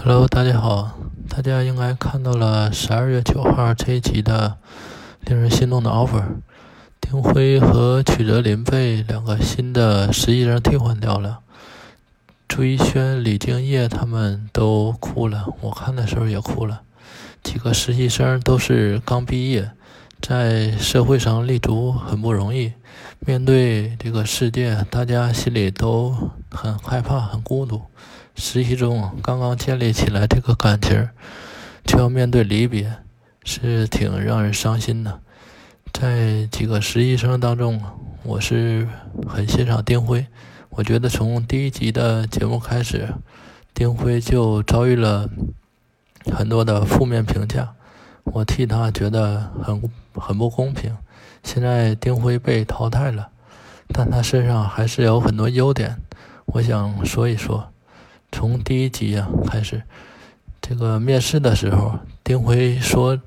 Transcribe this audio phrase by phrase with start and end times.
[0.00, 0.96] Hello，大家好，
[1.28, 4.56] 大家应该看到了十二月九号这一集的
[5.22, 6.22] 令人心动的 offer，
[7.00, 11.40] 丁辉和曲哲林被两个新的实习生替换掉了，
[12.46, 16.82] 朱一轩、李敬业他们都哭了，我看的时候也哭了。
[17.42, 19.72] 几个实习生都是刚毕业，
[20.22, 22.72] 在社会上立足很不容易，
[23.18, 26.14] 面对这个世界，大家心里都
[26.50, 27.82] 很害怕、很孤独。
[28.40, 31.08] 实习中刚刚建立起来这个感情，
[31.84, 32.94] 却要面对离别，
[33.42, 35.18] 是挺让人伤心的。
[35.92, 37.82] 在几个实习生当中，
[38.22, 38.86] 我是
[39.26, 40.24] 很欣赏丁辉。
[40.70, 43.12] 我觉得从第一集的节目开始，
[43.74, 45.28] 丁辉就遭遇了
[46.32, 47.74] 很多的负面评价，
[48.22, 49.82] 我替他觉得很
[50.14, 50.96] 很不公平。
[51.42, 53.30] 现在丁辉被淘汰了，
[53.88, 55.96] 但他身上还是有很多优点，
[56.46, 57.72] 我想说一说。
[58.30, 59.82] 从第一集啊开始，
[60.60, 63.18] 这个面试的时候，丁辉说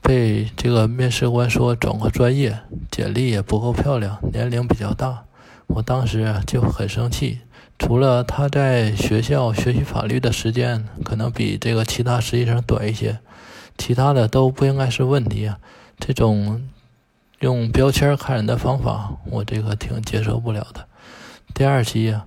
[0.00, 5.24] 被这个面试官说转过专业，简历也不够漂亮，年龄比较大。
[5.66, 7.40] 我当时就很生气。
[7.78, 13.18] 除了他在学校学习法律的时间可能比这个其他实习生短一些，
[13.76, 15.58] 其他的都不应该是问题啊。
[15.98, 16.68] 这种
[17.40, 20.86] 用标签看人的方法，我这个挺接受不了的。
[21.52, 22.24] 第二集啊。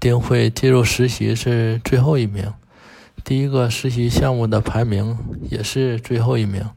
[0.00, 2.52] 丁辉进入实习是最后一名，
[3.24, 5.18] 第一个实习项目的排名
[5.50, 6.68] 也是最后一名。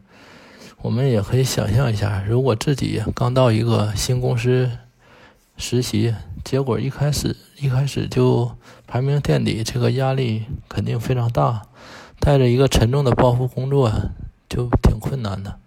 [0.82, 4.72] 我们也可以想象一下，如果自己刚到一个新公司
[5.58, 8.56] 实习，结果一开始一开始就
[8.88, 11.64] 排名垫底，这个压力肯定非常大，
[12.20, 13.92] 带着一个沉重的包袱工作
[14.48, 15.60] 就挺困难的。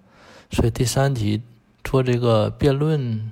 [0.50, 1.42] 所以第三题
[1.84, 3.30] 做这个辩论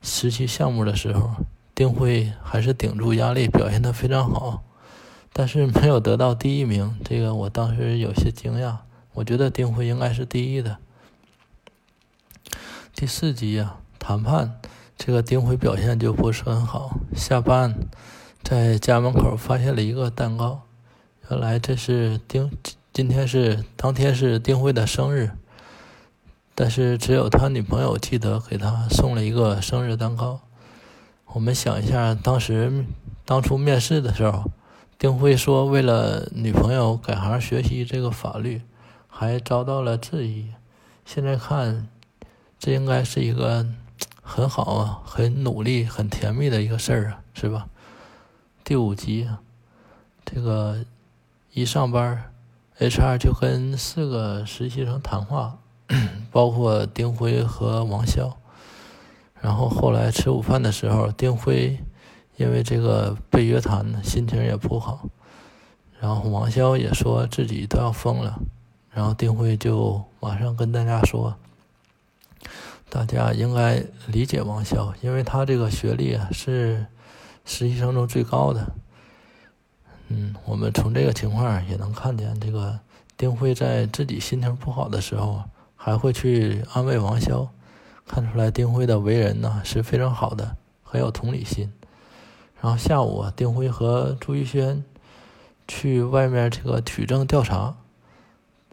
[0.00, 1.32] 实习项目的时候。
[1.78, 4.64] 丁辉还是顶住压力，表现得非常好，
[5.32, 8.78] 但是没有得到第一名，这个我当时有些惊讶。
[9.12, 10.78] 我觉得丁辉应该是第一的。
[12.92, 14.60] 第四集啊，谈判，
[14.96, 16.98] 这个丁辉表现就不是很好。
[17.14, 17.72] 下班
[18.42, 20.62] 在家门口发现了一个蛋糕，
[21.30, 22.50] 原来这是丁，
[22.92, 25.30] 今天是当天是丁辉的生日，
[26.56, 30.40] 但是只有他女朋友记得给他送了一个生日蛋糕。
[31.34, 32.86] 我们想一下，当时
[33.24, 34.50] 当初面试的时候，
[34.98, 38.62] 丁辉说为了女朋友改行学习这个法律，
[39.06, 40.46] 还遭到了质疑。
[41.04, 41.88] 现在看，
[42.58, 43.66] 这应该是一个
[44.22, 47.68] 很好啊、很努力、很甜蜜的一个事儿啊，是吧？
[48.64, 49.28] 第五集，
[50.24, 50.84] 这个
[51.52, 52.32] 一上班
[52.78, 55.58] ，HR 就跟四个实习生谈话，
[56.32, 58.32] 包括丁辉和王潇。
[59.40, 61.78] 然后后来吃午饭的时候，丁辉
[62.36, 65.08] 因为这个被约谈，心情也不好。
[66.00, 68.38] 然后王潇也说自己都要疯了。
[68.92, 71.36] 然后丁辉就马上跟大家说
[72.90, 76.86] ：“大家应该理解王潇，因为他这个学历啊是
[77.44, 78.72] 实习生中最高的。”
[80.08, 82.78] 嗯，我们从这个情况也能看见，这个
[83.16, 85.44] 丁辉在自己心情不好的时候，
[85.76, 87.46] 还会去安慰王潇。
[88.08, 91.70] 看出来丁辉的为人呢是非常好的，很有同理心。
[92.60, 94.82] 然后下午啊，丁辉和朱玉轩
[95.68, 97.76] 去外面这个取证调查，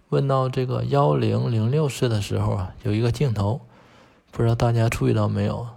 [0.10, 3.62] 问到这个幺零零六室的时候啊，有一个镜头，
[4.32, 5.68] 不知道大家注意到没有？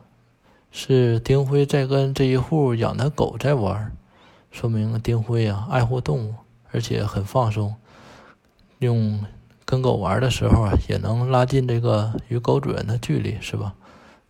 [0.70, 3.92] 是丁辉在跟这一户养的狗在玩，
[4.50, 6.34] 说明丁辉啊爱护动物，
[6.70, 7.74] 而且很放松，
[8.78, 9.20] 用。
[9.70, 13.74] 跟狗玩的时候啊，也能拉近这个与狗主人的距离，是吧？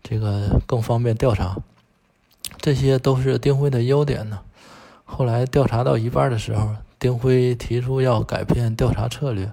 [0.03, 1.59] 这个更方便调查，
[2.61, 4.41] 这些都是丁辉的优点呢。
[5.05, 9.53] 后来调查到一半的时候，丁辉提出要改变调查策略，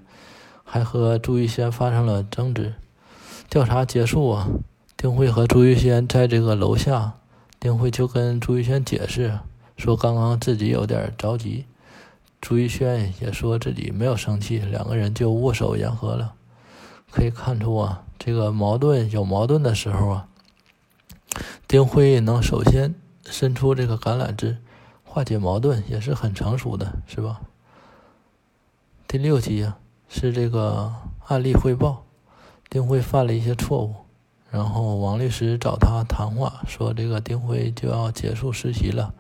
[0.64, 2.74] 还和朱玉仙发生了争执。
[3.48, 4.48] 调查结束啊，
[4.98, 7.14] 丁辉和朱玉仙在这个楼下，
[7.60, 9.38] 丁辉就跟朱玉仙解释
[9.78, 11.66] 说，刚刚自己有点着急。
[12.42, 16.34] 朱一轩也说自己没有生气，两个人就握手言和了。
[17.12, 20.28] 可以看出啊，这个矛盾有矛盾的时候啊，
[21.68, 22.94] 丁辉能首先
[23.26, 24.58] 伸出这个橄榄枝，
[25.04, 27.40] 化解矛盾也是很成熟的，是吧？
[29.08, 29.78] 第六集啊，
[30.10, 30.94] 是这个
[31.28, 32.04] 案例汇报，
[32.70, 33.96] 丁辉犯了一些错误，
[34.52, 39.14] 然后王律师找他谈话，说这个丁辉就要结束实习了。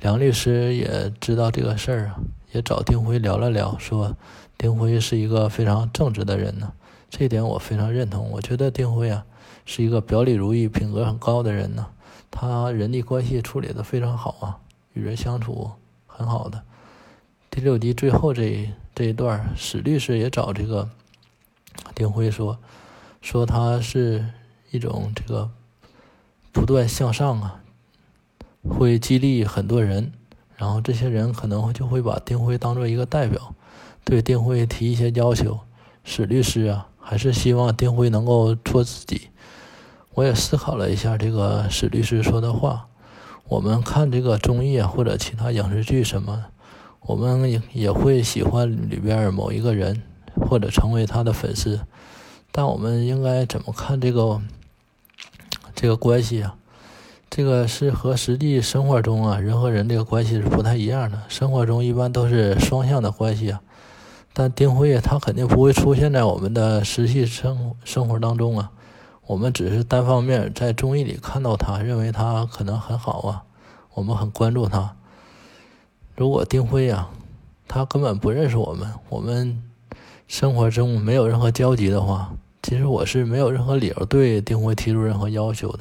[0.00, 2.20] 梁律师也知道这个事儿啊。
[2.56, 4.16] 也找丁辉聊了聊，说
[4.56, 6.72] 丁辉是一个非常正直的人呢，
[7.10, 8.30] 这一点我非常认同。
[8.30, 9.26] 我觉得丁辉啊
[9.66, 11.88] 是一个表里如一、品格很高的人呢，
[12.30, 14.58] 他人际关系处理的非常好啊，
[14.94, 15.70] 与人相处
[16.06, 16.62] 很好的。
[17.50, 20.88] 第六集最后这一这一段，史律师也找这个
[21.94, 22.58] 丁辉说，
[23.20, 24.24] 说他是
[24.70, 25.50] 一种这个
[26.52, 27.60] 不断向上啊，
[28.66, 30.12] 会激励很多人，
[30.56, 33.54] 然后这些人可能就会把丁辉当做一个代表，
[34.04, 35.60] 对丁辉提一些要求。
[36.02, 39.28] 史律师啊，还是希望丁辉能够做自己。
[40.14, 42.86] 我也思考了一下这个史律师说的话。
[43.48, 46.46] 我们看这个综艺，或者其他影视剧什么，
[47.00, 50.02] 我们也也会喜欢里边某一个人，
[50.48, 51.80] 或者成为他的粉丝。
[52.50, 54.40] 但我们应该怎么看这个
[55.74, 56.56] 这个关系啊？
[57.36, 61.20] 这个是和实际生活中啊人和人这个关系是不太一样的。
[61.28, 63.60] 生活中一般都是双向的关系啊，
[64.32, 68.72] 但丁辉他肯定不会出现在我们的实际生生活当中啊。
[69.26, 73.42] 我们只是单方面在综艺里看到他，认为他可能很好啊，
[73.92, 74.96] 我们很关注他。
[76.16, 77.10] 如果丁辉呀，
[77.68, 79.62] 他根本不认识我们，我们
[80.26, 85.80] 生活中没有任何交集的话，其实我是没有任何理由对丁辉提出任何要求的。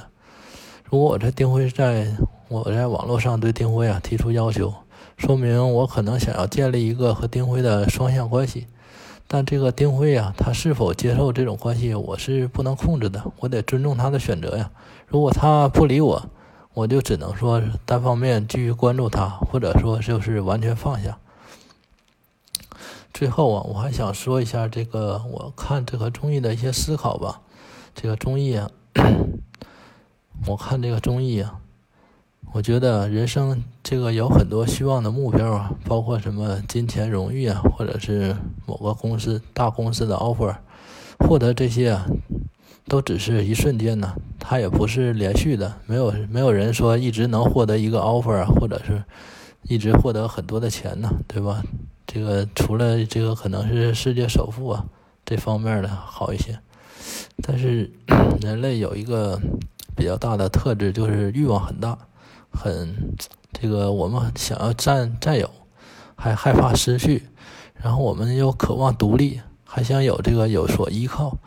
[0.86, 2.08] 如果我在丁辉在
[2.48, 4.74] 我在网络上对丁辉啊提出要求，
[5.18, 8.68] 说明我可能想要建立一个和丁辉的双向关系。
[9.28, 14.70] 但这个丁辉啊，他是否接受这种关系，我是不能控制的，我得尊重他的选择呀。
[15.08, 16.30] 如果他不理我，
[16.76, 21.18] 我就只能说单方面继续关注他，或者说就是完全放下。
[23.12, 27.42] 最后啊，我还想说一下这个我看这个综艺的一些思考吧。
[27.96, 28.70] 这个综艺啊，
[30.48, 31.60] 我看这个综艺啊。
[32.54, 38.34] 我觉得人生这个有很多希望的目标啊，包括什么金钱、荣誉啊，或者是
[38.66, 40.56] 某个公司大公司的 offer，
[41.20, 42.06] 获得这些啊，
[42.88, 49.04] 都只是一瞬间呢，它也不是连续的，没有没有人说一直能获得一个 offer，或者是
[49.64, 51.62] 一直获得很多的钱呢，对吧？
[52.08, 54.86] 这个除了这个可能是世界首富啊
[55.26, 56.58] 这方面的好一些，
[57.42, 57.92] 但是
[58.40, 59.42] 人类有一个
[59.96, 61.98] 比较大的特质，就是欲望很大。
[62.52, 63.16] 很，
[63.52, 65.50] 这个我们想要占占有，
[66.16, 67.24] 还害怕失去，
[67.74, 71.38] 然后我们又渴望独立，还想有这个有所依靠。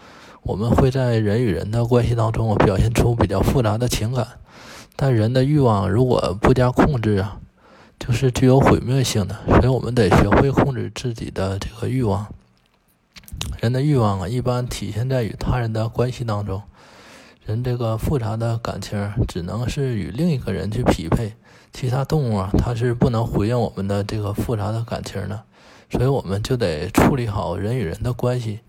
[0.43, 4.27] 我们会在人与人的关系当中表现出比较复杂的情感，
[4.97, 7.41] 但人的欲望如果不加控制啊，
[7.99, 9.37] 就是具有毁灭性的。
[9.47, 12.27] 所以我们得学会控制自己的这个欲望。
[13.61, 16.63] 人的欲望啊，一般体现在与他人的关系当中。
[17.49, 21.33] 人这个复杂的感情，只能是与另一个人去匹配，
[21.73, 25.45] 其他动物啊，它是不能回应我们的这个复杂的感情的，
[25.91, 28.61] 所以我们就得处理好人与人的关系。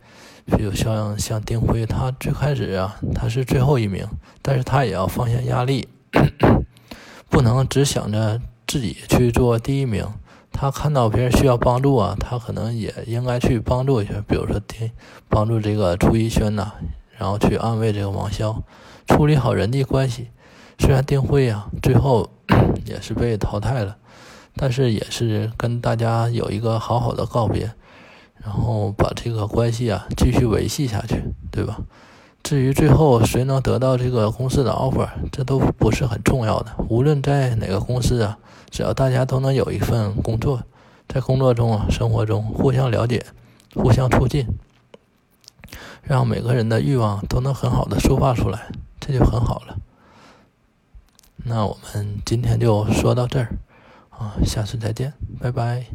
[0.46, 4.08] 比如像像丁辉，他最开始啊，他是最后一名，
[4.42, 5.90] 但是他也要放下压力，
[7.30, 10.08] 不能只想着自己去做第一名。
[10.54, 14.90] 他看到别人需要帮助啊，他可能也应该去帮助一下，比如说丁
[15.28, 16.72] 帮助这个朱一轩呐。
[17.20, 18.56] 然后去安慰这个王潇，
[19.06, 20.30] 处理好人际关系。
[20.80, 22.30] 虽然丁辉呀最后
[22.88, 23.98] 也是被淘汰了，
[24.56, 27.70] 但是也是跟大家有一个好好的告别，
[28.42, 31.22] 然后把这个关系啊继续维系下去，
[31.52, 31.80] 对吧？
[32.42, 36.74] 至于最后谁能得到这个公司的 offer，这都不是很重要的。
[36.88, 38.38] 无论在哪个公司啊，
[38.70, 40.64] 只要大家都能有一份工作，
[41.10, 43.26] 在工作中啊、生活中互相了解、
[43.76, 44.48] 互相促进。
[46.02, 49.78] 让每个人的欲望都能很好的抒发出来，这就很好了。
[51.46, 53.50] 那我们今天就说到这儿，
[54.10, 55.86] 啊，下次再见，拜拜。